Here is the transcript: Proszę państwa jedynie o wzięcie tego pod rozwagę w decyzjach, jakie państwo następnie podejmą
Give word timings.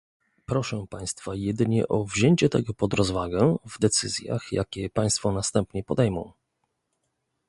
Proszę 0.45 0.85
państwa 0.89 1.35
jedynie 1.35 1.87
o 1.87 2.05
wzięcie 2.05 2.49
tego 2.49 2.73
pod 2.73 2.93
rozwagę 2.93 3.55
w 3.65 3.79
decyzjach, 3.79 4.51
jakie 4.51 4.89
państwo 4.89 5.31
następnie 5.31 5.83
podejmą 5.83 6.31